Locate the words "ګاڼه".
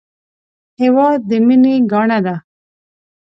1.91-2.19